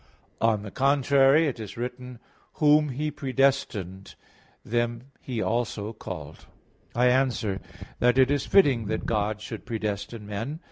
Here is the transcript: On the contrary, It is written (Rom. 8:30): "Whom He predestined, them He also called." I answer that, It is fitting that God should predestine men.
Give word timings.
On 0.41 0.63
the 0.63 0.71
contrary, 0.71 1.45
It 1.47 1.59
is 1.59 1.77
written 1.77 2.13
(Rom. 2.17 2.17
8:30): 2.17 2.19
"Whom 2.55 2.89
He 2.89 3.11
predestined, 3.11 4.15
them 4.65 5.11
He 5.21 5.43
also 5.43 5.93
called." 5.93 6.47
I 6.95 7.05
answer 7.05 7.61
that, 7.99 8.17
It 8.17 8.31
is 8.31 8.47
fitting 8.47 8.87
that 8.87 9.05
God 9.05 9.41
should 9.41 9.63
predestine 9.63 10.25
men. 10.25 10.59